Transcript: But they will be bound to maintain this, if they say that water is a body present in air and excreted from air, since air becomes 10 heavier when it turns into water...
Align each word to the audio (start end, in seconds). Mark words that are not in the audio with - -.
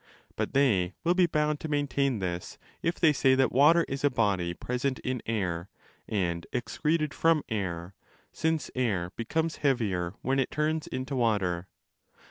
But 0.35 0.55
they 0.55 0.95
will 1.03 1.13
be 1.13 1.27
bound 1.27 1.59
to 1.59 1.67
maintain 1.67 2.17
this, 2.17 2.57
if 2.81 2.99
they 2.99 3.13
say 3.13 3.35
that 3.35 3.51
water 3.51 3.85
is 3.87 4.03
a 4.03 4.09
body 4.09 4.51
present 4.55 4.97
in 5.03 5.21
air 5.27 5.69
and 6.09 6.47
excreted 6.51 7.13
from 7.13 7.43
air, 7.49 7.93
since 8.31 8.71
air 8.73 9.11
becomes 9.15 9.57
10 9.57 9.61
heavier 9.61 10.15
when 10.23 10.39
it 10.39 10.49
turns 10.49 10.87
into 10.87 11.15
water... 11.15 11.67